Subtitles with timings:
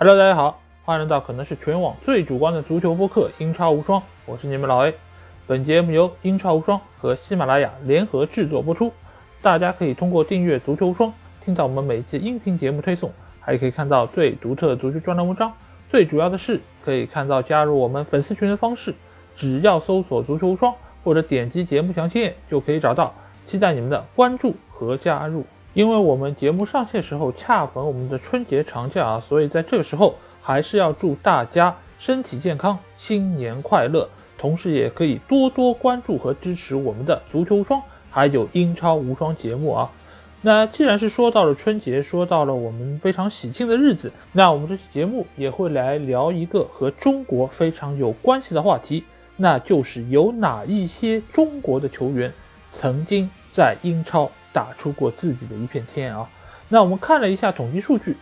[0.00, 4.94] Hello，大家好，欢迎来到可能是全网最主观的足球播客《英超无双》，我是你们老 A。
[5.44, 8.92] 本节目由英超无双和喜马拉雅联合制作播出。
[9.42, 11.12] 大家可以通过订阅足球无双，
[11.44, 15.52] 听到我们每期音频节目推送，还可以看到最独特足球专栏文章。
[15.88, 18.94] 最主要的是，可以看到加入我们粉丝群的方式，
[19.34, 20.72] 只要搜索“足球无双”
[21.02, 23.12] 或者点击节目详情页就可以找到。
[23.44, 25.44] 期待你们的关注和加入。
[25.74, 34.08] 因为我们节目上线时候恰逢我们的春节长假啊，所以在这个时候还是要祝大家身体健康、新年快乐。
[34.36, 39.90] 同时也可以多多关注和支持我们的足球无双，还有英超无双节目啊。
[40.42, 49.02] 那既然是说到了春节，说到了我们非常喜庆的日子，那我们这期节目也会来聊一个和中国非常有关系的话题，
[49.36, 52.32] 那就是有哪一些中国的球员
[52.70, 54.30] 曾经在英超。
[54.52, 56.28] 打出过自己的一片天啊！
[56.68, 58.16] 那我们看了一下统计数据，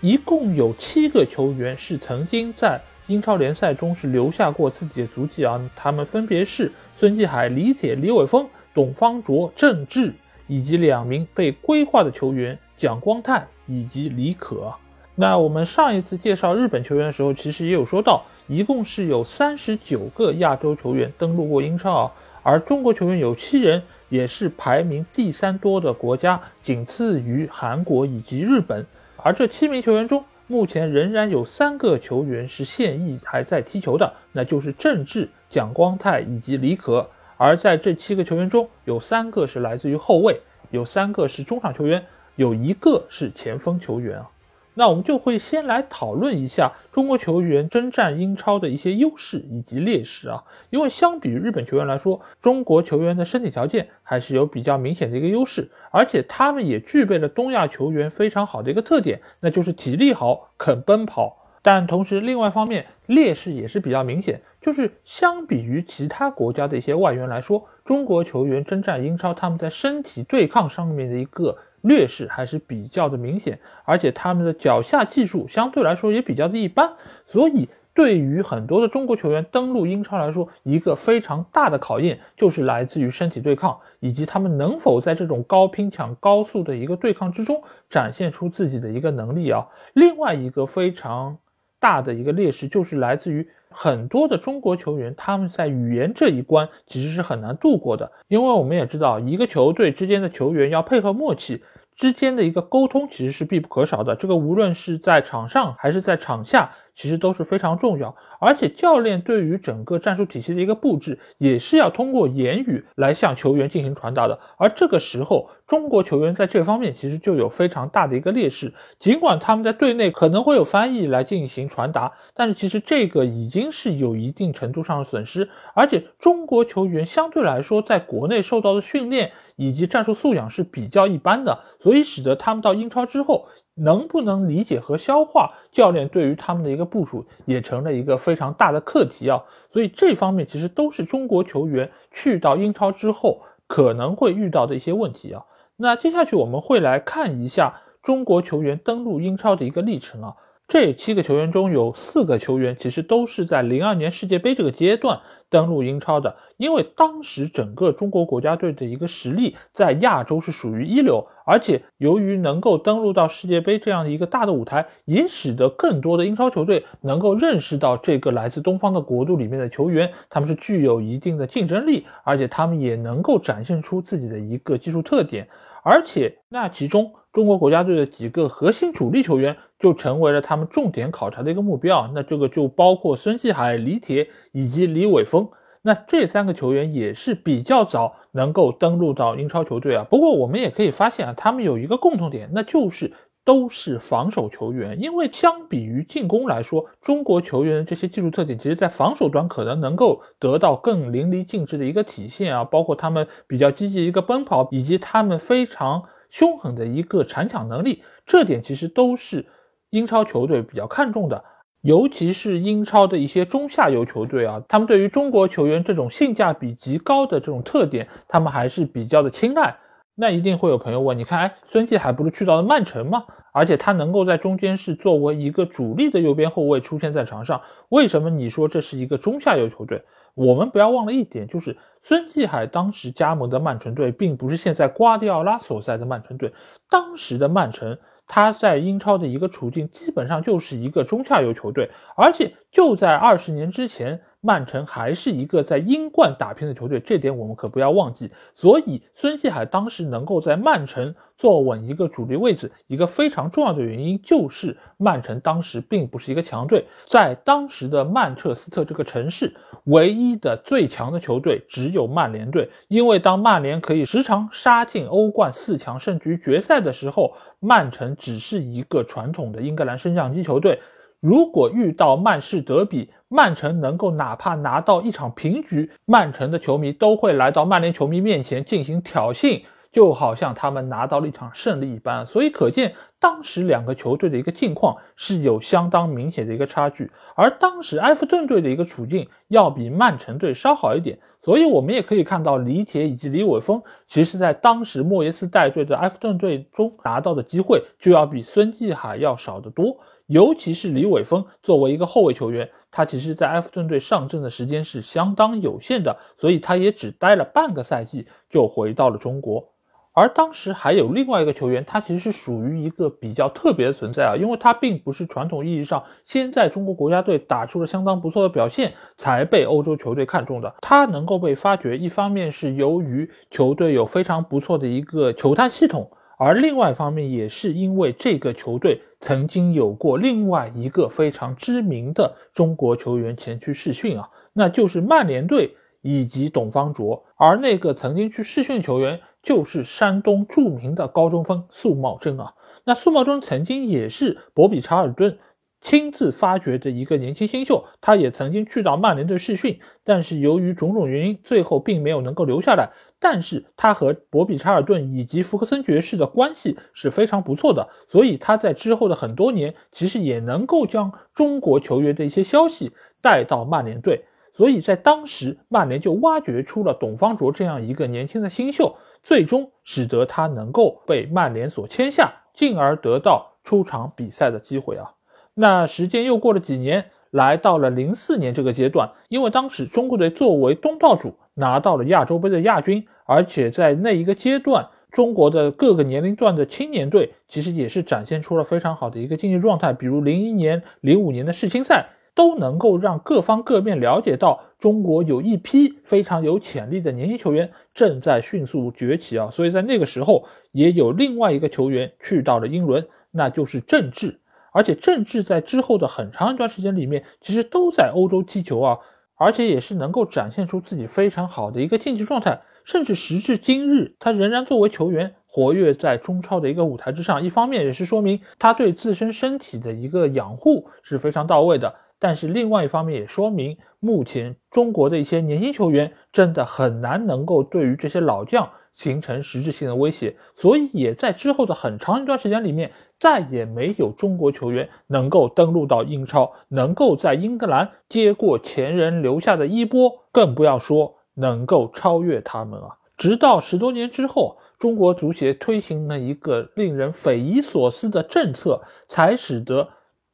[0.00, 5.60] 一共有七个球员是曾经在英超联赛中是留下过自己的足迹啊。
[5.74, 10.12] 他们分别是孙继海、李铁、李玮峰、董方卓、郑智，
[10.46, 14.72] 以及两名被规划的球员蒋光太以及李可。
[15.14, 23.82] 那我们上一次介绍日本球员的时候，其实也有说到，一共是有三十九个亚洲球员登陆过英超啊，而中国球员有七人。
[24.10, 28.84] 也是排名第三多的国家，仅次于韩国以及日本。
[29.16, 37.08] 而这七名球员中，目前仍然有三个球员是现役还在踢球的，那就是郑智、蒋光太以及李可。
[37.36, 42.04] 而在这七个球员中，有三个是来自于后卫，有三个是中场球员，
[42.36, 44.28] 有一个是前锋球员啊。
[44.74, 61.36] 那我们就会先来讨论一下中国球员征战英超的一些优势以及劣势啊，因为相比于日本球员来说，中国球员的身体条件还是有比较明显的一个优势，而且他们也具备了东亚球员非常好的一个特点，那就是体力好，肯奔跑。
[61.62, 71.58] 但同时，另外一方面劣势也是比较明显，就是相比于其他国家的一些外援来说，中国球员征战英超，他们在身体对抗上面的一个。
[71.80, 76.92] 劣势还是比较的明显，而且他们的脚下技术相对来说也比较的一般，
[77.24, 89.66] 所以对于很多的中国球员登陆英超来说，一个非常大的考验就是来自于身体对抗，以及他们能否在这种高拼抢、高速的一个对抗之中展现出自己的一个能力啊。
[89.92, 91.38] 另外一个非常
[91.80, 93.48] 大的一个劣势就是来自于。
[93.72, 101.62] 很多的中国球员，他们在语言这一关其实是很难度过的，因为我们也知道，一个球队之间的球员要配合默契。
[101.94, 108.16] 之间的一个沟通其实是必不可少的，这个无论是在场上还是在场下，其实都是非常重要。
[108.40, 114.40] 而且教练对于整个战术体系的一个布置，也是要通过言语来向球员进行传达的。
[114.56, 118.72] 而这个时候，中国球员在这方面其实就有非常大的一个劣势。
[118.98, 125.50] 尽管他们在队内可能会有翻译来进行传达，但是其实这个已经是有一定程度上的损失。
[125.74, 133.48] 而且中国球员相对来说在国内受到的训练以及战术素养是比较一般的，所以使得他们到英超之后。
[133.80, 139.42] 能不能理解和消化教练对于他们的一个部署，也成了一个非常大的课题啊。
[139.72, 145.44] 所以这方面其实都是中国球员去到英超之后可能会遇到的一些问题啊。
[145.76, 150.36] 那接下去我们会来看一下中国球员登陆英超的一个历程啊。
[150.70, 155.18] 这七个球员中有四个球员其实都是在零二年世界杯这个阶段
[155.48, 175.48] 登陆英超的，因为当时整个中国国家队的一个实力在亚洲是属于一流，而且由于能够登陆到世界杯这样的一个大的舞台，也使得更多的英超球队能够认识到这个来自东方的国度里面的球员，他们是具有一定的竞争力，而且他们也能够展现出自己的一个技术特点。
[175.82, 182.10] 而且，那其中中国国家队的几个核心主力球员就成为了他们重点考察的一个目标啊。
[182.14, 185.48] 那这个就包括孙继海、李铁以及李玮峰。
[185.82, 190.06] 那这三个球员也是比较早能够登陆到英超球队啊。
[190.08, 193.12] 不过我们也可以发现啊，他们有一个共同点，那就是。
[193.42, 209.46] 都是防守球员，因为相比于进攻来说，中国球员的这些技术特点，其实在防守端可能能够得到更淋漓尽致的一个体现啊，包括他们比较积极一个奔跑，以及他们非常凶狠的一个铲抢能力，这点其实都是
[209.90, 211.44] 英超球队比较看重的，
[211.82, 219.76] 尤其是英超的一些中下游球队啊，他们对于中国球员这种性价比极高的这种特点，他们还是比较的青睐。
[220.14, 223.24] 那一定会有朋友问，你看，哎，孙继海不是去到了曼城吗？
[223.52, 230.04] 而且他能够在中间是作为一个主力的右边后卫出现在场上，为什么你说这是一个中下游球队？
[230.34, 236.52] 我们不要忘了一点，就是孙继海当时加盟的曼城队，并不是现在瓜迪奥拉所在的曼城队，
[236.88, 237.98] 当时的曼城。
[238.32, 244.22] 他在英超的一个处境基本上就是一个中下游球队，而且就在二十年之前。
[244.42, 248.30] 曼城还是一个在英冠打拼的球队，这点我们可不要忘记。
[248.54, 259.54] 所以孙继海当时能够在曼城坐稳一个主力位置，一个非常重要的原因就是曼城当时并不是一个强队，在当时的曼彻斯特这个城市，
[259.84, 262.70] 唯一的最强的球队只有曼联队。
[262.88, 270.80] 因为当曼联可以时常杀进欧冠四强甚至于决赛的时候，曼城只是一个传统的英格兰升降机球队。
[271.20, 279.62] 如果遇到曼市德比，曼城能够哪怕拿到一场平局，曼城的球迷都会来到曼联球迷面前进行挑衅，
[279.92, 282.24] 就好像他们拿到了一场胜利一般。
[282.24, 287.10] 所以可见当时两个球队的一个境况是有相当明显的一个差距。
[287.36, 299.98] 而当时埃弗顿队的一个处境要比曼城队稍好一点，所以我们也可以看到李铁以及李伟峰，其实在当时莫耶斯带队的埃弗顿队中拿到的机会就要比孙继海要少得多。
[300.30, 309.72] 尤其是李伟峰作为一个后卫球员，他其实在埃弗顿队上阵的时间是相当有限的，所以他也只待了半个赛季就回到了中国。
[310.12, 320.72] 而当时还有另外一个球员，他其实是属于一个比较特别的存在啊，因为他并不是传统意义上先在中国国家队打出了相当不错的表现才被欧洲球队看中的。
[320.80, 326.08] 他能够被发掘，一方面是由于球队有非常不错的一个球探系统。
[326.42, 337.24] 而另外一方面，也是因为这个球队曾经有过另外一个非常知名的中国球员前去试训啊，那就是曼联队以及董方卓。
[337.36, 342.54] 而那个曾经去试训球员，就是山东著名的高中锋苏茂征啊。
[342.84, 345.38] 那苏茂征曾经也是博比查尔顿。
[345.80, 352.90] 亲自发掘的一个年轻新秀，他也曾经去到曼联队试训，但是由于种种原因，最后并没有能够留下来。
[353.18, 364.24] 但是他和博比查尔顿以及福克森爵士的关系是非常不错的，所以他在之后的很多年，其实也能够将中国球员的一些消息带到曼联队。
[364.52, 375.14] 所以在当时，曼联就挖掘出了董方卓这样一个年轻的新秀，最终使得他能够被曼联所签下，进而得到出场比赛的机会啊。
[375.60, 404.39] 那时间又过了几年，来到了零四年这个阶段，因为当时中国队作为东道主拿到了亚洲杯的亚军，而且在那一个阶段，中国的各个年龄段的青年队其实也是展现出了非常好的一个竞技状态，比如零一年、零五年的世青赛，都能够让各方各面了解到中国有一批非常有潜力的年轻球员正在迅速崛起啊，所以在那个时候也有另外一个球员去到了英伦，那就是郑智。
[404.72, 408.98] 而且郑智在之后的很长一段时间里面，其实都在欧洲踢球啊，
[409.36, 417.42] 而且也是能够展现出自己非常好的一个竞技状态，甚至时至今日，他仍然作为球员活跃在中超的一个舞台之上。
[417.42, 428.70] 一方面也是说明他对自身身体的一个养护是非常到位的，但是另外一方面也说明目前中国的一些年轻球员真的很难能够对于这些老将。
[428.92, 442.98] 形成实质性的威胁，所以也在之后的很长一段时间里面，再也没有中国球员能够登陆到英超，能够在英格兰接过前人留下的衣钵，更不要说能够超越他们啊！
[443.16, 449.88] 直到十多年之后，中国足协推行了一个令人匪夷所思的政策，才使得。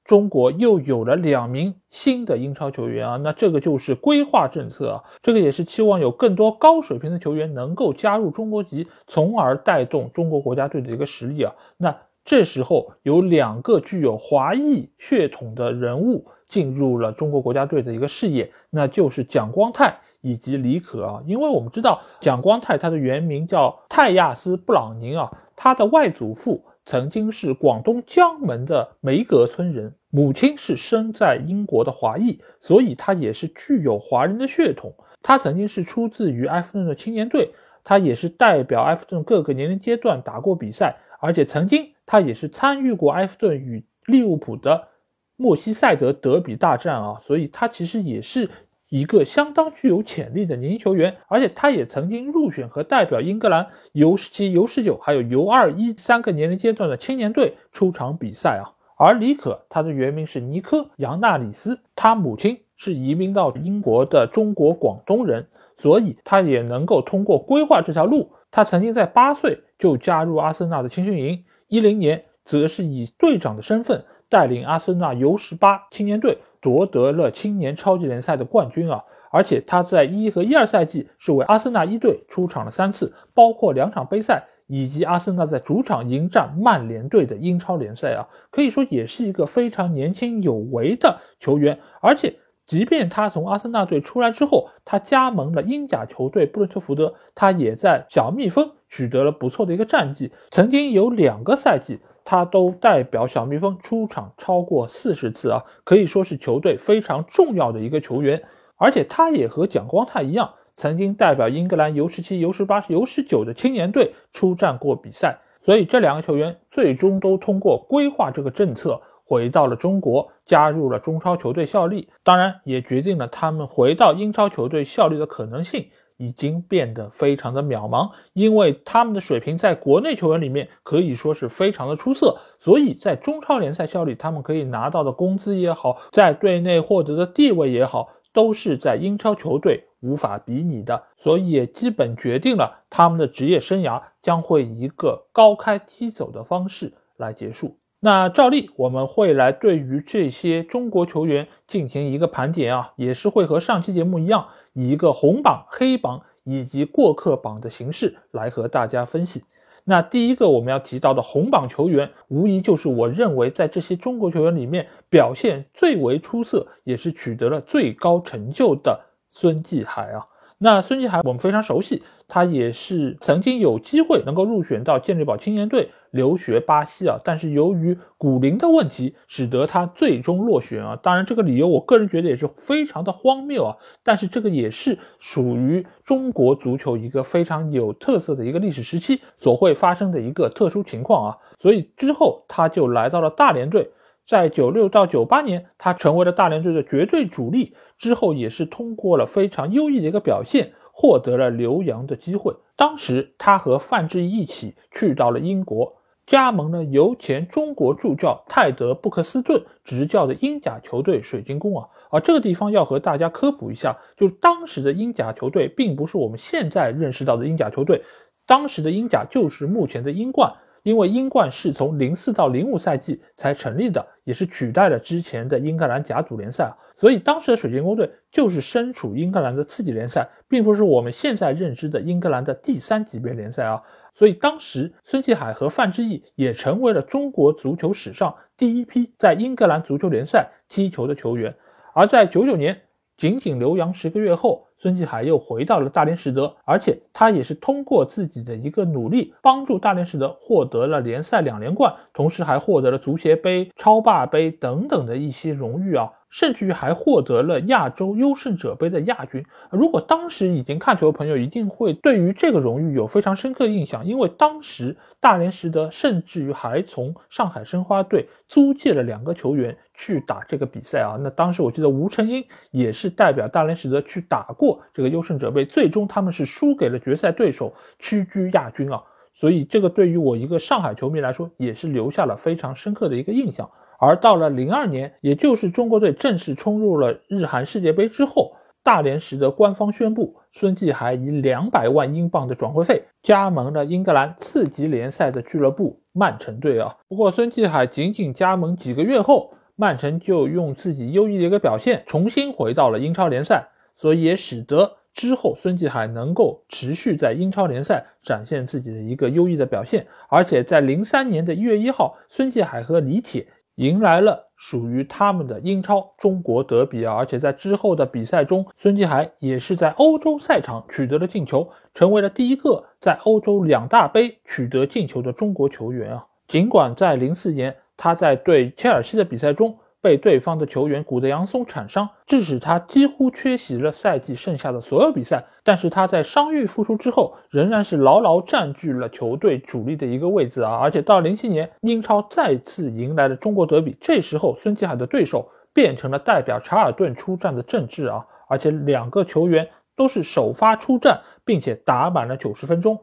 [0.07, 11.53] 中国又有了两名新的英超球员啊，那这个就是规划政策啊，这个也是期望有更多高水平的球员能够加入中国籍，从而带动中国国家队的一个实力啊。
[11.77, 21.23] 那这时候有两个具有华裔血统的人物进入了中国国家队的一个视野，那就是蒋光太以及李可啊。
[21.27, 26.65] 因为我们知道蒋光太他的原名叫泰亚斯·布朗宁啊，他的外祖父。
[26.89, 34.95] 曾经是广东江门的梅格村人，母亲是生在英国的华裔，所以他也是具有华人的血统。
[35.23, 37.51] 他曾经是出自于埃弗顿的青年队，
[37.85, 44.89] 他也是代表埃弗顿各个年龄阶段打过比赛，而且曾经他也是参与过埃弗顿与利物浦的
[45.37, 48.51] 莫西塞德德比大战啊，所以他其实也是。
[48.89, 58.75] 一个相当具有潜力的年轻球员，而且他也曾经入选和代表英格兰 U 十七、U 十九还有 U 二一三个年龄阶段的青年队出场比赛啊。
[58.97, 68.33] 而李可，他的原名是尼科·杨纳里斯，他母亲是移民到英国的中国广东人，所以他也能够通过规划这条路。
[68.50, 76.38] 他曾经在八岁就加入阿森纳的青训营，一零年则是以队长的身份带领阿森纳 U 十八青年队。
[76.59, 79.05] 夺得了青年超级联赛的冠军啊！
[79.31, 91.78] 而且他在一和一二赛季是为阿森纳一队出场了三次，包括两场杯赛以及阿森纳在主场迎战曼联队的英超联赛啊，可以说也是一个非常年轻有为的球员。
[92.00, 100.32] 而且，即便他从阿森纳队出来之后，他加盟了英甲球队布伦特福德，他也在小蜜蜂取得了不错的一个战绩。
[100.50, 108.42] 曾经有两个赛季，他都代表小蜜蜂出场超过四十次啊，可以说是球队非常重要的一个球员。
[108.78, 110.54] 而且，他也和蒋光太一样。
[110.76, 122.09] 曾经代表英格兰 U 十七、U 十八、U 十九的青年队出战过比赛，所以这两个球员最终都通过规划这个政策回到了中国，加入了中超球队效力。
[122.23, 125.87] 当然，也决定了他们回到英超球队效力的可能性
[126.18, 139.85] 已经变得非常的渺茫，因为他们的水平在国内球员里面可以说是非常的出色，所以在中超联赛效力，他们可以拿到的工资也好，在队内获得的地位也好，都是在英超球队。
[140.00, 147.78] 无法比拟的，所以也基本决定了他们的职业生涯将会以一个高开低走的方式来结束。
[147.99, 159.43] 那照例我们会来对于这些中国球员进行一个盘点啊，也是会和上期节目一样，以一个红榜、黑榜以及过客榜的形式来和大家分析。
[159.88, 169.00] 那第一个我们要提到的红榜球员，无疑就是我认为在这些中国球员里面表现最为出色，也是取得了最高成就的。
[169.31, 170.26] 孙继海啊，
[170.59, 180.99] 那孙继海我们非常熟悉，他也是曾经有机会能够入选到健力宝青年队留学巴西啊，但是由于骨龄的问题，使得他最终落选啊。
[181.00, 191.38] 当然，这个理由我个人觉得也是非常的荒谬啊，但是这个也是属于中国足球一个非常有特色的一个历史时期所会发生的一个特殊情况啊。
[191.58, 193.90] 所以之后他就来到了大连队。
[194.25, 197.76] 在九六到九八年，他成为了大连队的绝对主力。
[197.96, 202.52] 之后也是通过了非常优异的一个表现，获得了留洋的机会。
[202.75, 205.96] 当时他和范志毅一起去到了英国，
[206.26, 211.88] 加盟了由前中国助教泰德·布克斯顿执教的英甲球队水晶宫啊。
[212.11, 218.02] 而这个地方要和大家科普一下，就是当时的英甲球队并不是我们现在认识到的英甲球队，
[218.47, 220.52] 当时的英甲就是目前的英冠。
[220.83, 233.83] 因为英冠是从零四到零五赛季才成立的，也是取代了之前的英格兰甲组联赛，所以当时的水晶宫队就是身处英格兰的次级联赛，并不是我们现在认知的英格兰的第三级别联赛啊。
[234.16, 241.54] 所以当时孙继海和范志毅也成为了中国足球史上第一批在英格兰足球联赛踢球的球员，
[241.92, 242.80] 而在九九年。
[243.18, 256.12] 仅仅留洋十个月后，孙继海又回到了大连实德，而且他也是通过自己的一个努力，帮助大连实德获得了联赛两连冠，同时还获得了足协杯、超霸杯等等的一些荣誉啊。
[256.37, 259.43] 甚至于还获得了亚洲优胜者杯的亚军。
[259.71, 271.16] 如果当时已经看球的朋友，一定会对于这个荣誉有非常深刻印象，因为当时大连实德甚至于还从上海申花队租借了两个球员去打这个比赛啊。
[271.19, 279.02] 那当时我记得吴成英也是代表大连实德去打过这个优胜者杯，最终他们是输给了决赛对手，屈居亚军啊。
[279.33, 283.71] 所以这个对于我一个上海球迷来说，也是留下了非常深刻的一个印象。
[283.99, 296.97] 而到了零二年，也就是中国队正式冲入了日韩世界杯之后，大连实德官方宣布，孙继海以两百万英镑的转会费加盟了英格兰次级联赛的俱乐部曼城队啊。
[297.09, 310.07] 不过，孙继海仅仅加盟几个月后，曼城就用自己优异的一个表现重新回到了英超联赛，所以也使得之后孙继海能够持续在英超联赛展现自己的一个优异的表现。
[310.29, 313.49] 而且在零三年的一月一号，孙继海和李铁。
[313.76, 317.14] 迎来了属于他们的英超中国德比啊！
[317.14, 326.26] 而且在之后的比赛中，孙继海也是在欧洲赛场取得了进球，成为了第一个在欧洲两大杯取得进球的中国球员啊！
[326.49, 335.47] 尽管在零四年他在对切尔西的比赛中，被对方的球员古德扬松铲伤，致使他几乎缺席了赛季剩下的所有比赛。
[335.65, 340.77] 但是他在伤愈复出之后，仍然是牢牢占据了球队主力的一个位置啊！
[340.81, 348.25] 而且到零七年，英超再次迎来了中国德比，这时候孙继海的对手变成了代表查尔顿出战的郑智啊！
[348.49, 353.01] 而且两个球员都是首发出战，并且打满了九十分钟。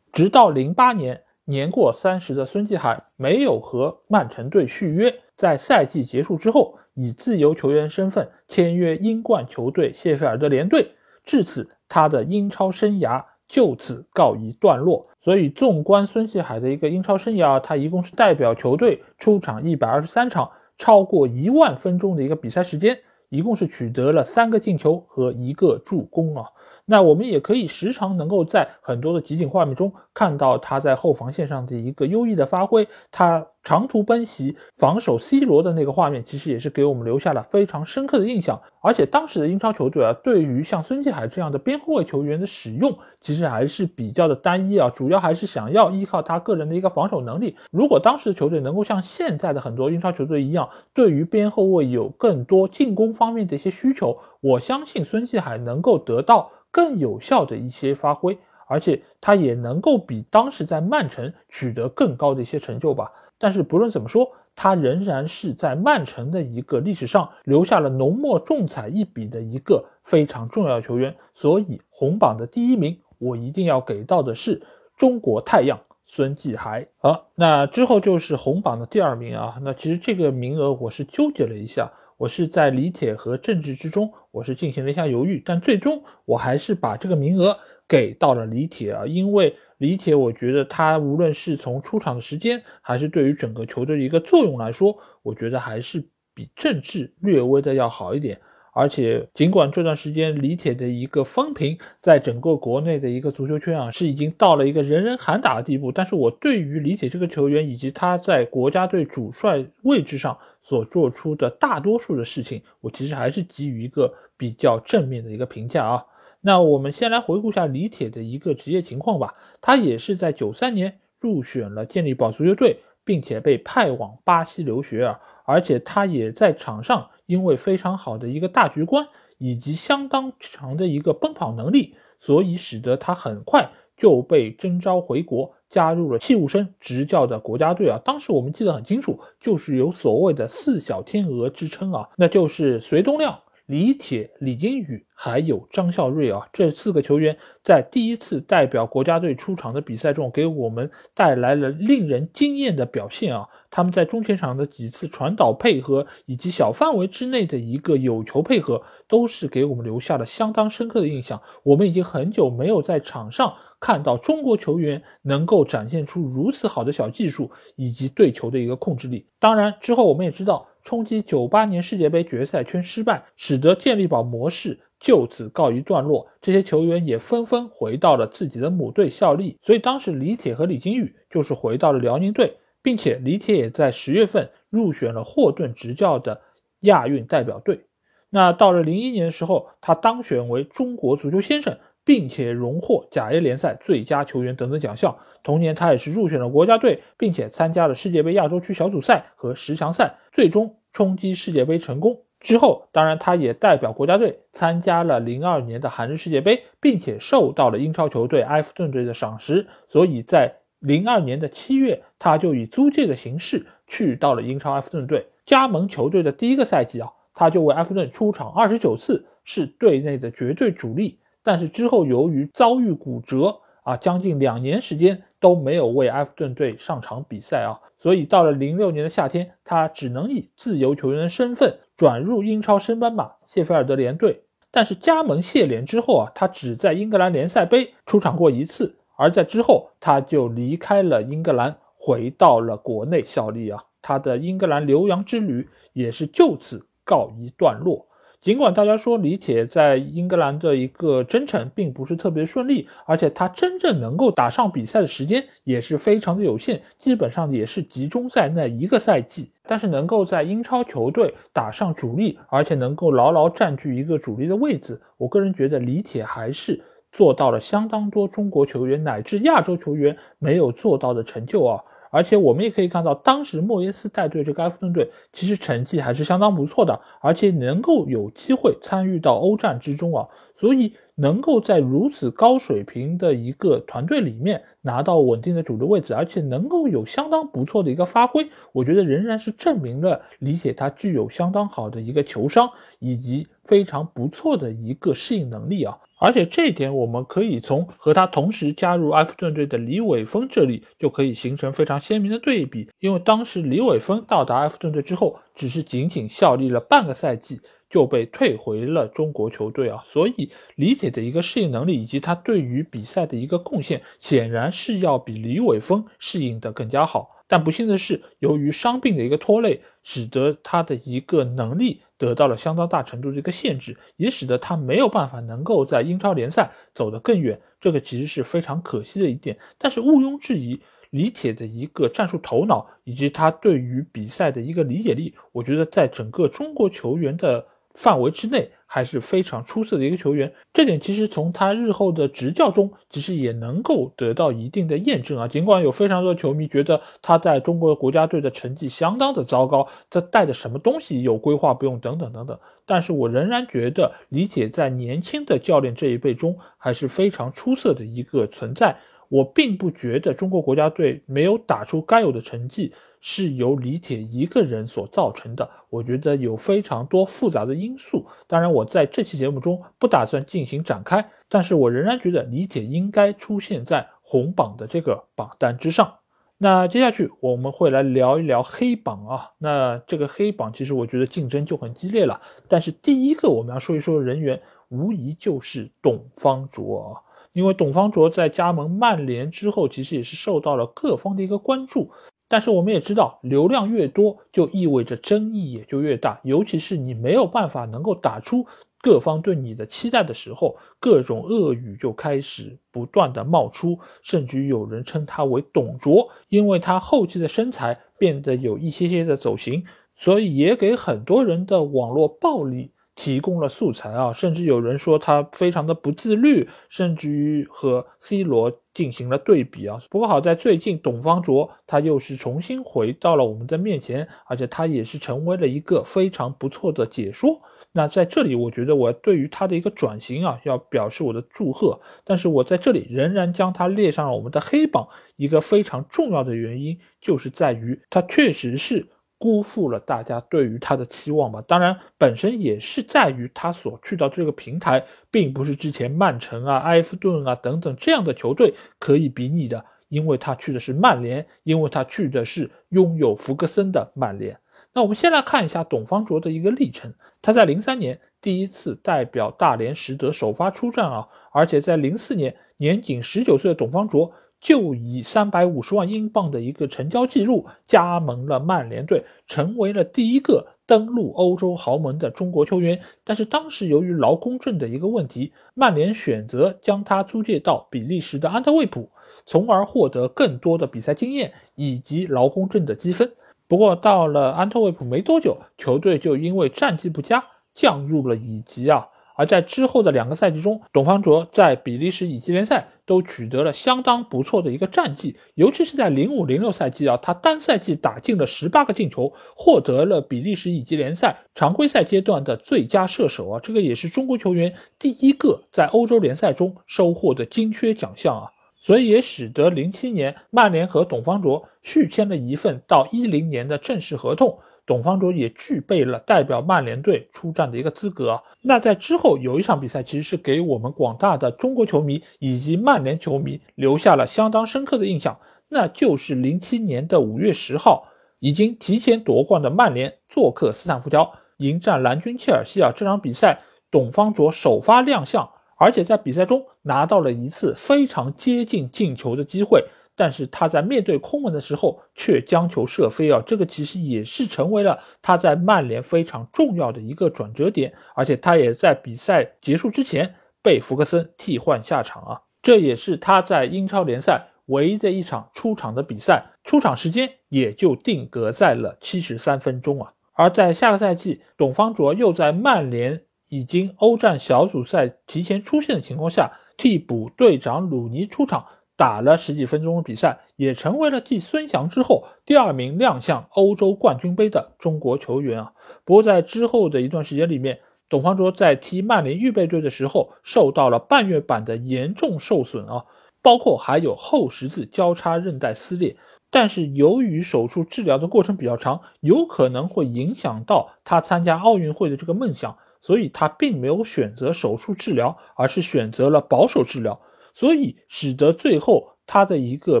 [0.14, 5.14] 直到零八年，年过三十的孙继海没有和曼城队续约。
[5.36, 10.92] 在赛季结束之后，以自由球员身份签约英冠球队谢菲尔德联队，
[11.24, 15.08] 至此他的英超生涯就此告一段落。
[15.20, 26.44] 所以，纵观孙继海的一个英超生涯，他一共是代表球队出场一百二十三场，超过一万分钟的一个比赛时间，一共是取得了三个进球和一个助攻啊。
[26.86, 38.60] 那我们也可以时常能够在很多的集锦画面中看到他在后防线上的一个优异的发挥，他长途奔袭防守 C 罗的那个画面，其实也是给我们留下了非常深刻的印象。
[38.82, 47.56] 而且当时的英超球队啊，对于像孙继海这样的边后卫球员的使用，其实还是比较的单一啊，主要还是想要依靠他个人的一个防守能力。
[47.70, 56.50] 如果当时的球队能够像现在的很多英超球队一样，对于边后卫有更多进攻方面的一些需求，我相信孙继海能够得到。
[56.74, 63.12] 更有效的一些发挥，而且他也能够比当时在曼城取得更高的一些成就吧。
[63.38, 71.14] 但是不论怎么说，他仍然是在曼城的一个历史上留下了浓墨重彩一笔的一个非常重要球员。
[71.32, 74.60] 所以红榜的第一名，我一定要给到的是
[74.96, 76.88] 中国太阳孙继海。
[76.98, 79.60] 好，那之后就是红榜的第二名啊。
[79.62, 81.92] 那其实这个名额我是纠结了一下。
[82.16, 98.40] 我是在李铁和郑智之中，我是进行了一下犹豫，但最终我还是把这个名额给到了李铁啊，因为李铁，我觉得他无论是从出场的时间，还是对于整个球队的一个作用来说，我觉得还是比郑智略微的要好一点。
[98.76, 116.06] 而且，尽管这段时间李铁的一个风评在整个国内的一个足球圈啊是已经到了一个人人喊打的地步，但是我对于李铁这个球员以及他在国家队主帅位置上所做出的大多数的事情，我其实还是给予一个比较正面的一个评价啊。
[116.40, 119.34] 那我们先来回顾一下李铁的一个职业情况吧。
[119.60, 127.10] 他也是在九三年入选了健力宝足球队，并且被派往巴西留学啊，而且他也在场上。
[127.26, 138.00] 因为非常好的一个大局观以及相当强的一个奔跑能力，所以使得他很快就被征召回国，加入了器物生执教的国家队啊。
[138.04, 143.40] 当时我们记得很清楚，就是有所谓的“四小天鹅”之称啊，那就是隋东亮。
[143.66, 153.48] 李铁、李金羽还有张孝瑞啊，这四个球员在第一次代表国家队出场的比赛中，给我们带来了令人惊艳的表现啊！
[153.70, 161.40] 他们在中前场的几次传导配合，以及小范围之内的一个有球配合，都是给我们留下了相当深刻的印象。
[161.62, 169.26] 我们已经很久没有在场上看到中国球员能够展现出如此好的小技术以及对球的一个控制力。
[169.38, 170.68] 当然，之后我们也知道。
[170.84, 176.28] 冲击九八年世界杯决赛圈失败，使得健力宝模式就此告一段落。
[176.42, 179.58] 这些球员也纷纷回到了自己的母队效力。
[179.62, 186.42] 所以当时李铁和李金羽就是回到了辽宁队，并且李铁也在十月份入选了霍顿执教的
[186.80, 187.86] 亚运代表队。
[188.28, 191.78] 那到了零一年的时候，他当选为中国足球先生。
[192.04, 195.16] 并且荣获甲 A 联赛最佳球员等等奖项。
[195.42, 202.20] 同年，他也是入选了国家队，并且参加了世界杯亚洲区小组赛和十强赛，最终冲击世界杯成功。
[202.40, 209.66] 之后，当然他也代表国家队参加了零二年的韩日世界杯，并且受到了英超球队埃弗顿队的赏识。
[209.88, 215.26] 所以在零二年的七月，他就以租借的形式去到了英超埃弗顿队。
[215.46, 221.20] 加盟球队的第一个赛季啊，他就为埃弗顿出场二十九次，是队内的绝对主力。
[221.44, 234.40] 但是之后由于遭遇骨折啊，将近两年时间都没有为埃弗顿队上场比赛啊，所以到了零六年的夏天，他只能以自由球员的身份转入英超升班马谢菲尔德联队。
[234.70, 248.06] 但是加盟谢联之后啊，他只在英格兰联赛杯出场过一次，而在之后他就离开了英格兰，回到了国内效力啊，他的英格兰留洋之旅也是就此告一段落。
[248.44, 259.50] 尽管大家说李铁在英格兰的一个征程并不是特别顺利，而且他真正能够打上比赛的时间也是非常的有限，基本上也是集中在那一个赛季。
[259.62, 266.78] 但是能够在英超球队打上主力，而且能够牢牢占据一个主力的位置，我个人觉得李铁还是
[267.10, 271.82] 做到了相当多中国球员乃至亚洲球员没有做到的成就啊。
[272.14, 292.70] 而且我们也可以看到，当时莫耶斯带队这个埃弗顿队其实成绩还是相当不错的，而且能够有机会参与到欧战之中啊，所以能够在如此高水平的一个团队里面拿到稳定的主力位置，而且能够有相当不错的一个发挥，我觉得仍然是证明了理解他具有相当好的一个球商
[293.04, 295.98] 以及非常不错的一个适应能力啊。
[296.18, 302.88] 而且这一点，我们可以从和他同时加入埃弗顿队的李伟峰这里就可以形成非常鲜明的对比。
[302.98, 310.02] 因为当时李伟峰到达埃弗顿队之后，只是仅仅效力了半个赛季，就被退回了中国球队啊。
[310.06, 317.28] 所以李铁的一个适应能力以及他对于比赛的一个贡献，显然是要比李伟峰适应的更加好。
[317.46, 322.00] 但不幸的是，由于伤病的一个拖累，使得他的一个能力。
[322.24, 327.60] 得到了相当大程度的一个限制，也使得他没有办法能够在英超联赛走得更远。
[327.80, 329.58] 这个其实是非常可惜的一点。
[329.78, 337.66] 但是毋庸置疑，李铁的一个战术头脑以及他对于比赛的一个理解力，我觉得在整个中国球员的。
[337.96, 345.48] 范围之内还是非常出色的一个球员，这点其实从他日后的执教中，其实也能够得到一定的验证啊。
[345.48, 358.96] 尽管有非常多球迷觉得他在中国国家队的成绩相当的糟糕，他带着什么东西有规划不用等等等等，但是我仍然觉得李铁在年轻的教练这一辈中还是非常出色的一个存在。
[359.28, 362.92] 我并不觉得中国国家队没有打出该有的成绩
[363.26, 365.70] 是由李铁一个人所造成的。
[365.88, 368.26] 我觉得有非常多复杂的因素。
[368.46, 376.16] 当然，我在这期节目中不打算进行展开，但是我仍然觉得李铁应该出现在红榜的这个榜单之上。
[376.58, 379.52] 那接下去我们会来聊一聊黑榜啊。
[379.56, 382.42] 那这个黑榜其实我觉得竞争就很激烈了。
[382.68, 384.60] 但是第一个我们要说一说人员，
[384.90, 387.24] 无疑就是董方卓啊。
[387.54, 392.10] 因为董方卓在加盟曼联之后，其实也是受到了各方的一个关注。
[392.54, 396.38] 但是我们也知道，流量越多，就意味着争议也就越大。
[396.44, 398.64] 尤其是你没有办法能够打出
[399.02, 412.92] 各方对你的期待的时候，各种恶语就开始不断的冒出，甚至有人称他为“董卓”，因为他后期的身材变得有一些些的走形，所以也给很多人的网络暴力。
[413.14, 419.98] 提供了素材啊，甚至有人说他非常的不自律，甚至于和 C 罗进行了对比啊。
[420.10, 427.60] 不过好在最近董方卓他又是重新回到了我们的面前，而且他也是成为了一个非常不错的解说。
[427.96, 432.00] 那在这里，我觉得我对于他的一个转型啊，要表示我的祝贺。
[432.24, 439.06] 但是我在这里仍然将他列上了我们的黑榜，一个非常重要的原因就是在于他确实是。
[439.44, 441.62] 辜负了大家对于他的期望吧。
[441.68, 454.58] 当然，本身也是在于他所去到这个平台，并不是之前曼城啊、埃弗顿啊等等这样的球队可以比拟的，因为他去的是曼联，因为他去的是拥有福格森的曼联。
[454.94, 457.12] 那我们先来看一下董方卓的一个历程。
[457.42, 464.32] 他在零三年第一次代表大连实德首发出战啊，而且在零四年年仅十九岁的董方卓。
[464.64, 472.98] 就以三百五十万英镑的一个成交记录加盟了曼联队，成为了第一个登陆欧洲豪门的中国球员。
[473.24, 479.10] 但是当时由于劳工证的一个问题，曼联选择将他租借到比利时的安特卫普，
[479.44, 483.30] 从而获得更多的比赛经验以及劳工证的积分。
[483.68, 489.08] 不过到了安特卫普没多久，球队就因为战绩不佳降入了乙级啊。
[489.36, 514.58] 而在之后的两个赛季中，董方卓在比利时乙级联赛都取得了相当不错的一个战绩，尤其是在零五零六赛季啊，他单赛季打进了十八个进球，获得了比利时乙级联赛常规赛阶段的最佳射手啊，这个也是中国球员第一个在欧洲联赛中收获的金靴奖项啊，所以也使得零七年曼联和董方卓续签了一份到一零年的正式合同。
[514.86, 518.42] 董方卓也具备了代表曼联队出战的一个资格。
[518.60, 528.08] 那在之后有一场比赛，其实是给我们广大的中国球迷以及曼联球迷留下了相当深刻的印象，那就是零七年的五月十号，
[528.40, 532.92] 已经提前夺冠的曼联做客斯坦福桥迎战蓝军切尔西啊。
[532.94, 539.84] 这场比赛，董方卓首发亮相，而且在比赛中拿到了一次非常接近进球的机会。
[540.16, 560.12] 但是他在面对空门的时候却将球射飞啊，这个其实也是成为了他在曼联非常重要的一个转折点，而且他也在比赛结束之前被福克森替换下场啊，这也是他在英超联赛唯一的一场出场的比赛，出场时间也就定格在了七十三分钟啊。
[560.32, 568.66] 而在下个赛季，董方卓又在曼联已经欧战小组赛提前出线的情况下，替补队长鲁尼出场。
[568.96, 575.72] 打了十几分钟的比赛，也成为了继孙祥之后第二名亮相欧洲冠军杯的中国球员啊。
[576.04, 583.04] 不过在之后的一段时间里面，董方卓在踢曼联预备队的时候受到了半月板的严重受损啊，
[583.42, 586.16] 包括还有后十字交叉韧带撕裂。
[586.50, 597.20] 但是由于手术治疗的过程比较长，有可能会影响到他参加奥运会的这个梦想，所以他并没有选择手术治疗，而是选择了保守治疗。
[597.54, 600.00] 所以使得最后他的一个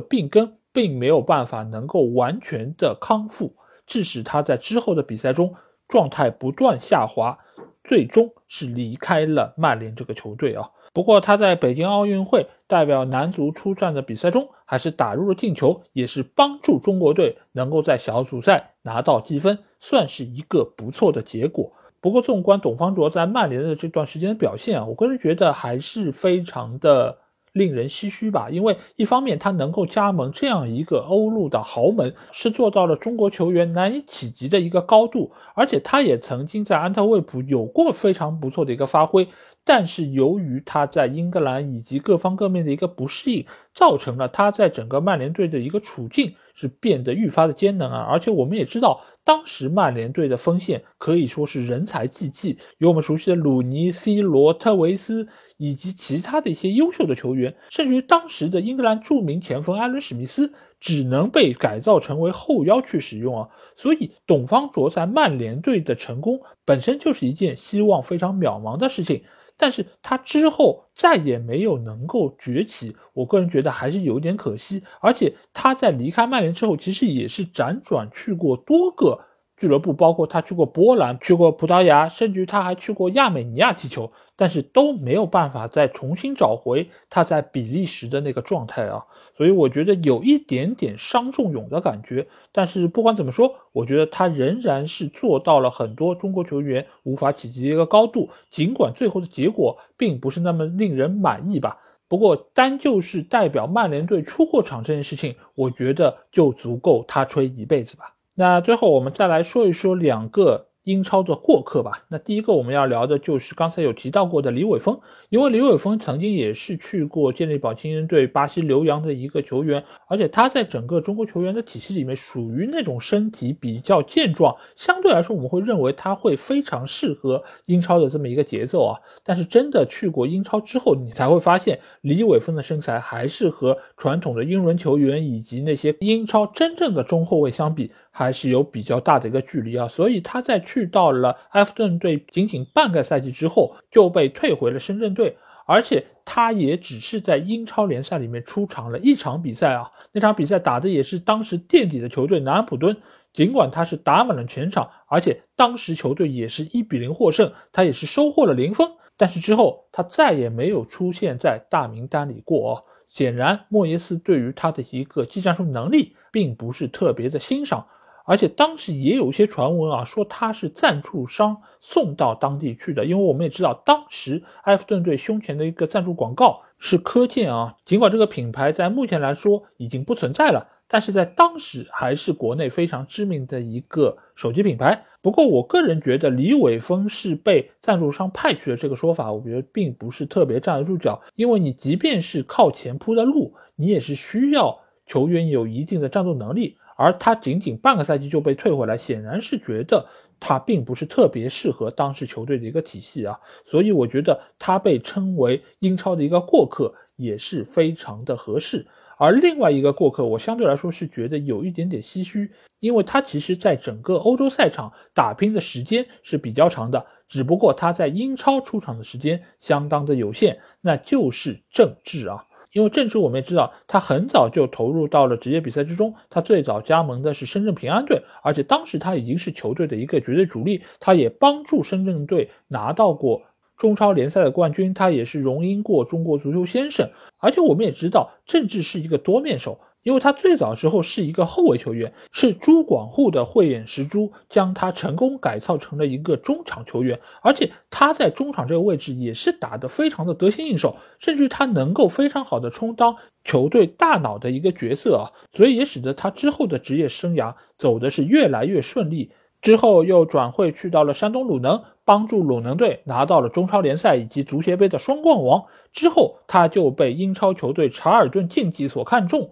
[0.00, 3.54] 病根并没有办法能够完全的康复，
[3.86, 5.54] 致使他在之后的比赛中
[5.86, 7.38] 状态不断下滑，
[7.84, 10.68] 最终是离开了曼联这个球队啊。
[10.92, 21.70] 不过他在北京奥运会代表男足出战的比赛中，还是打入了进球，也是帮助中国队能够在小组赛拿到积分，算是一个不错的结果。
[22.00, 27.18] 不过，纵观董方卓在曼联的这段时间的表现啊，我个人觉得还是非常的。
[27.54, 39.28] 令人唏嘘吧，因为一方面他能够加盟这样一个欧陆的豪门，是做到了中国球员难以企及的一个高度，而且他也曾经在安特卫普有过非常不错的一个发挥。
[39.66, 48.06] 但是由于他在英格兰以及各方各面的一个不适应，造成了他在整个曼联队的一个处境是变得愈发的艰难啊！
[48.10, 63.48] 而且我们也知道，当时曼联队的锋线可以说是人才济济，有我们熟悉的鲁尼、C 罗、特维斯以及其他的一些优秀的球员，甚至于当时的英格兰著名前锋艾伦史密斯只能被改造成为后腰去使用啊！
[63.76, 69.22] 所以董方卓在曼联队的成功本身就是一件希望非常渺茫的事情。
[69.56, 74.82] 但是他之后再也没有能够崛起，我个人觉得还是有点可惜。
[75.00, 79.20] 而且他在离开曼联之后，其实也是辗转去过多个。
[79.56, 89.04] 俱乐部包括他去过波兰，去过葡萄牙，甚至于他还去过亚美尼亚踢球，但是都没有办法再重新找回他在比利时的那个状态啊，
[89.36, 92.26] 所以我觉得有一点点伤仲永的感觉。
[92.50, 101.78] 但是不管怎么说，我觉得他仍然是做到了很多中国球员无法企及的一个高度，尽管最后的结果并不是那么令人满意吧。
[102.08, 108.14] 不过单就是代表曼联队出过场这件事情，我觉得就足够他吹一辈子吧。
[108.34, 110.66] 那最后我们再来说一说两个。
[110.84, 112.04] 英超的过客吧。
[112.08, 129.00] 那第一个我们要聊的就是刚才有提到过的李玮峰，因为李玮峰曾经也是去过健力宝青年队、巴西留洋的一个球员，而且他在整个中国球员的体系里面属于那种身体比较健壮，相对来说我们会认为他会非常适合英超的这么一个节奏啊。
[129.24, 137.90] 但是真的去过英超之后，你才会发现李玮峰的身材还是和传统的英伦球员以及那些英超真正的中后卫相比。
[138.16, 152.96] 还是有比较大的一个距离啊，所以他在去到了埃弗顿队仅仅半个赛季之后就被退回了深圳队，而且他也只是在英超联赛里面出场了一场比赛啊，那场比赛打的也是当时垫底的球队南安普敦，
[153.32, 167.88] 尽管他是打满了全场，而且当时球队也是一比零获胜，他也是收获了零分，但是之后他再也没有出现在大名单里过哦，显然莫耶斯对于他的一个技战术能力并不是特别的欣赏。
[168.24, 177.76] 而且当时也有一些传闻啊，说他是赞助商送到当地去的，因为我们也知道，当时埃弗顿队胸前的一个赞助广告是科健啊。
[177.84, 185.04] 尽管这个品牌在目前来说已经不存在了，但是在当时还是国内非常知名的一个手机品牌。
[185.20, 196.76] 不过，我个人觉得李伟峰是被赞助商派去的这个说法，我觉得并不是特别站得住脚，因为你即便是靠前铺的路，你也是需要球员有一定的战斗能力。
[196.96, 200.06] 而他仅仅半个赛季就被退回来，显然是觉得
[200.38, 208.86] 他并不是特别适合当时球队的一个体系啊，所以我觉得他被称为英超的一个过客也是非常的合适。
[209.16, 222.44] 而另外一个过客，我相对来说是觉得有一点点唏嘘，因为他其实在整个欧洲赛场打拼的时间是比较长的，只不过他在英超出场的时间相当的有限，那就是郑智啊。
[222.74, 226.12] 因为郑智我们也知道，他很早就投入到了职业比赛之中。
[226.28, 230.82] 他最早加盟的是深圳平安队，而且当时他已经是球队的一个绝对主力。
[230.98, 233.42] 他也帮助深圳队拿到过
[233.76, 237.08] 中超联赛的冠军，他也是荣膺过中国足球先生。
[237.38, 239.78] 而且我们也知道，郑智是一个多面手。
[240.04, 259.32] 因为他最早时候是一个后卫球员，是朱广沪的慧眼识珠，将他成功改造成了一个中场球员，而且他在中场这个位置也是打得非常的得心应手，甚至他能够非常好的充当球队大脑的一个角色啊，所以也使得他之后的职业生涯走的是越来越顺利。
[259.62, 265.64] 之后又转会去到了山东鲁能，帮助鲁能队拿到了中超联赛以及足协杯的双冠王。
[265.90, 269.48] 之后他就被英超球队查尔顿竞技所看中。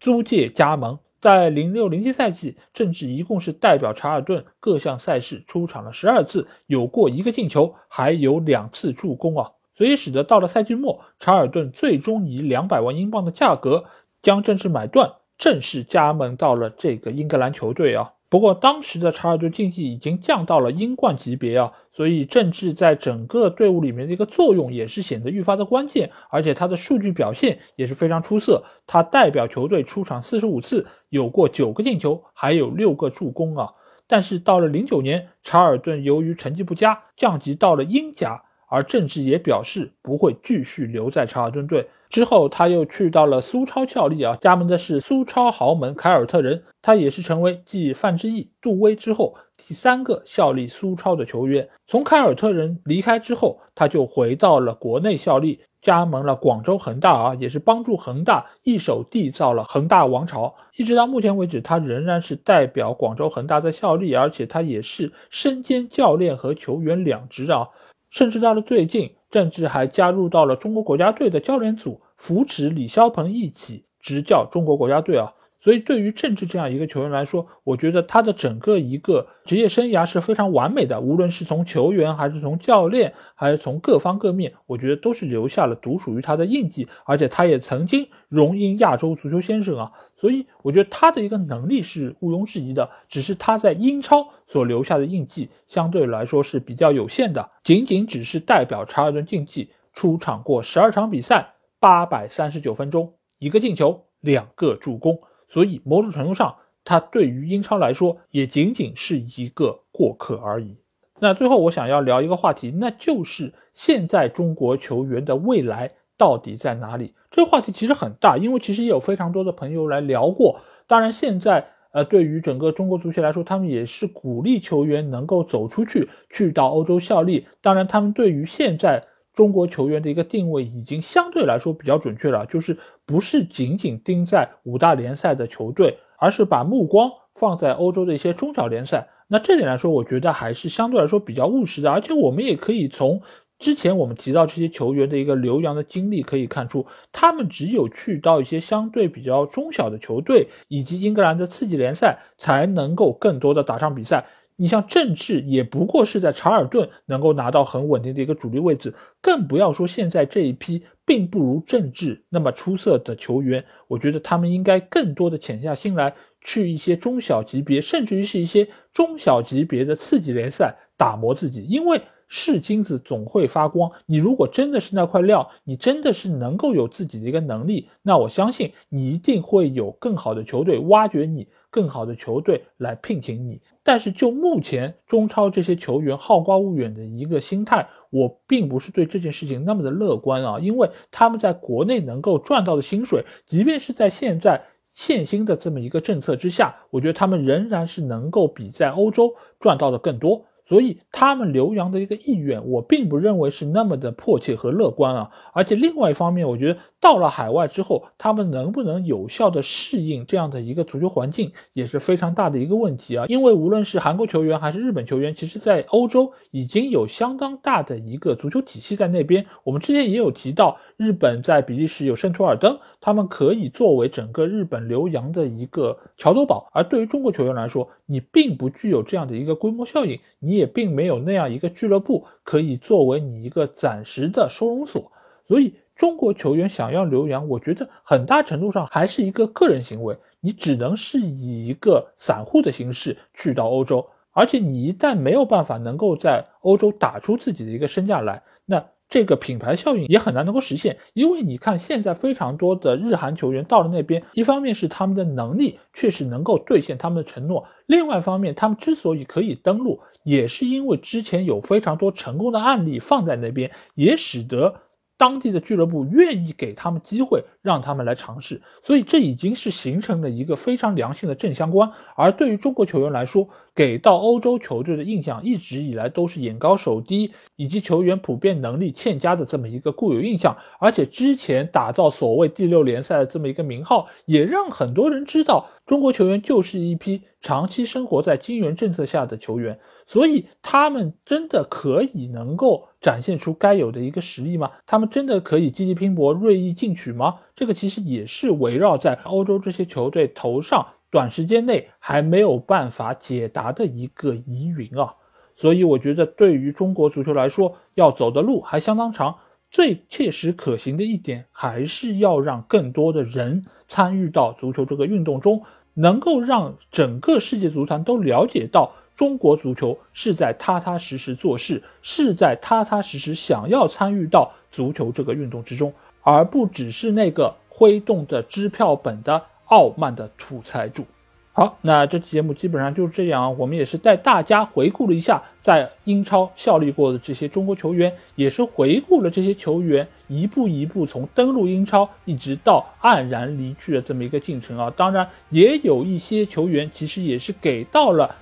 [0.00, 13.84] 租借加盟，在零六零七赛季，郑智一共是代表查尔顿各项赛事出场了十二次，有过一个进球，还有两次助攻啊，所以使得到了赛季末，查尔顿最终以两百万英镑的价格
[14.22, 18.14] 将郑智买断，正式加盟到了这个英格兰球队啊。
[18.30, 28.62] 不过，当时的查尔顿竞技已经降到了英冠级别啊，所以郑智在整个队伍里面的一个作用也是显得愈发的关键，而且他的数据表现也是非常出色。
[28.86, 33.70] 他代表球队出场四十五次，有过九个进球，还有六个助攻啊。
[34.06, 41.88] 但是到了零九年，查尔顿由于成绩不佳，降级到了英甲，而郑智也表示不会继续留在查尔顿队。
[42.10, 51.66] 之后他又去到了苏超效力啊，加盟的是苏超豪门凯尔特人，他也是成为继范志毅、杜威之后第三个效力苏超的球员。
[51.86, 55.60] 从凯尔特人离开之后，他就回到了国内效力。
[55.82, 60.54] 加盟了广州恒大啊，也是帮助恒大一手缔造了恒大王朝。
[60.76, 67.68] 一直到目前为止，他仍然是代表广州恒大在效力，而且他也是身兼教练和球员两职啊。
[68.10, 75.34] 甚至到了最近，甚至还加入到了中国国家队的教练组，扶持李霄鹏一起执教中国国家队啊。
[75.60, 81.00] 所以，对于郑智这样一个球员来说，我觉得他的整个一个职业生涯是非常完美的。
[81.02, 86.88] 无论是从球员，还是从教练，还是从各方各面，我觉得都是留下了独属于他的印记。
[87.04, 89.92] 而且，他也曾经荣膺亚洲足球先生啊。
[90.16, 92.88] 所以，我觉得他的一个能力是毋庸置疑的。
[93.08, 105.20] 只是他在英超所留下的印记相对来说是比较有限的，仅仅只是代表查尔顿竞技出场过十二场比赛，八百三十九分钟，一个进球，两个助攻。
[105.50, 110.76] 所以，某种程度上，他对于英超来说也仅仅是一个过客而已。
[111.18, 117.12] 那最后，我想要聊一个话题，那就是现在中国球员的未来到底在哪里？
[117.30, 120.60] 这个话题其实很大，因为其实也有非常多的朋友来聊过。
[120.86, 127.46] 当然，现在呃，对于整个中国足协来说，他们也是鼓励球员能够走出去，去到欧洲效力。
[127.60, 129.04] 当然，他们对于现在。
[129.34, 139.08] 中国球员的一个定位已经相对来说比较准确了，就是不是仅仅盯在五大联赛的球队，而是把目光放在欧洲的一些中小联赛。
[139.28, 141.90] 那这点来说，我觉得还是相对来说比较务实的。
[141.90, 143.22] 而且我们也可以从
[143.60, 154.26] 之前我们提到这些球员的一个留洋的经历可以看出，他们只有去到一些相对比较中小的球队以及英格兰的次级联赛，才能够更多的打上比赛。
[154.60, 158.92] 你像郑智也不过是在查尔顿能够拿到很稳定的一个主力位置，
[159.22, 163.64] 更不要说现在这一批并不如郑智那么出色的球员。
[163.88, 171.64] 我觉得他们应该更多的潜下心来，去一些中小级别，甚至于是一些中小级别的次级联赛打磨自己。
[171.64, 183.62] 因为是金子总会发光，你如果真的是那块料，你真的是能够有自己的一个能力，那我相信你一定会有更好的球队挖掘你，更好的球队来聘请你。
[183.82, 200.44] 但是就目前中超这些球员好高骛远的一个心态，我并不是对这件事情那么的乐观啊，因为他们在国内能够赚到的薪水，即便是在现在限薪的这么一个政策之下，我觉得他们仍然是能够比在欧洲赚到的更多。
[200.70, 205.30] 所以他们留洋的一个意愿，我并不认为是那么的迫切和乐观啊。
[205.52, 213.24] 而且另外一方面，我觉得到了海外之后，他们能不能有效的适应这样的一个足球环境，也是非常大的一个问题啊。
[213.26, 219.46] 因为无论是韩国球员还是日本球员，其实在欧洲已经有相当大的一个足球体系在那边。
[219.64, 226.70] 我们之前也有提到，日本在比利时有圣图尔登，他们可以作为整个日本留洋的一个桥头堡。
[226.72, 230.59] 而对于中国球员来说，你并不具有这样的一个规模效应，你。
[230.60, 235.10] 也并没有那样一个俱乐部可以作为你一个暂时的收容所，
[235.48, 248.84] 所以中国球员想要留洋，我觉得很大程度上还是一个个人行为，你只能是以一个散户的形式去到欧洲，而且你一旦没有办法能够在欧洲打出自己的一个身价来，那。
[249.10, 264.82] 这个品牌效应也很难能够实现，因为你看现在非常多的日韩球员到了那边，一方面是他们的能力确实能够兑现他们的承诺，另外一方面他们之所以可以登陆，也是因为之前有非常多成功的案例放在那边，也使得。
[265.18, 271.90] 当地的俱乐部愿意给他们机会，让他们来尝试，所以这已经是形成了一个非常良性的正相关。
[272.16, 280.56] 而对于中国球员来说，给到欧洲球队的印象一直以来都是眼高手低，以及球员普遍能力欠佳的这么一个固有印象。
[280.78, 289.78] 而且之前打造所谓第六联赛的这么一个名号，也让很多人知道中国球员就是一批长期生活在金元政策下的球员。
[290.06, 294.72] 所以他们真的可以能够展现出该有的一个实力吗？
[294.84, 297.36] 他们真的可以积极拼搏、锐意进取吗？
[297.60, 305.16] 这个其实也是围绕在欧洲这些球队头上，短时间内还没有办法解答的一个疑云啊。
[305.54, 309.36] 所以我觉得，对于中国足球来说，要走的路还相当长。
[309.68, 318.94] 最切实可行的一点，还是要让更多的人参与到足球这个运动中，能够让整个世界足坛都了解到。
[319.14, 325.92] 中国足球是在踏踏实实做事，是在踏踏实实想要参与到足球这个运动之中，
[326.22, 331.06] 而不只是那个挥动着支票本的傲慢的土财主。
[331.52, 333.48] 好，那这期节目基本上就是这样啊。
[333.50, 344.92] 我们也是带大家回顾了一下在英超效力过的这些中国球员，也是回顾了这些球员一步一步从登陆英超一直到黯然离去的这么一个进程啊。
[344.96, 348.36] 当然，也有一些球员其实也是给到了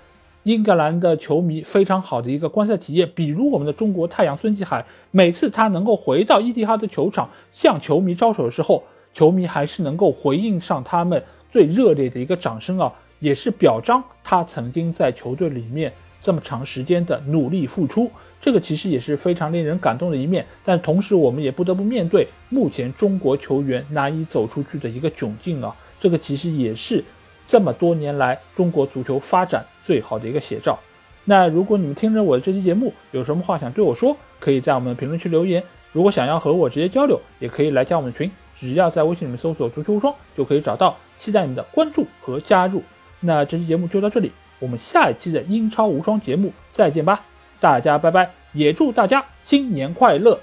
[0.49, 8.83] 英格兰的球迷非常好的一个观赛体验，比如我们的中国太阳孙继海，每次他能够回到伊蒂哈德球场向球迷招手的时候，
[9.13, 11.23] 球迷还是能够回应上他们。
[11.51, 20.47] 最热烈的一个掌声啊，也是表彰他曾经在球队里面这么长时间的努力付出，这个其实也是非常令人感动的一面。
[20.65, 27.03] 但同时，我们也不得不面对目前中国球员难以走出去的一个窘境啊，这个其实也是
[27.49, 30.79] 这么多年来中国足球发展最好的一个写照。
[31.25, 35.63] 那如果你们听着我的这期节目有什么话想对我说，可以在我们的评论区留言。
[35.93, 38.31] 如果想要和我直接交流，也可以来加我们的群。
[38.57, 42.83] 只要在微信里面搜索“足球无双”就可以找到，期待你们的关注和加入。
[43.21, 47.25] 那这期节目就到这里，我们下一期的英超无双节目再见吧，
[47.61, 50.39] 大家拜拜，也祝大家新年快乐，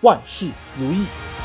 [0.00, 0.48] 万事
[0.78, 1.37] 如意。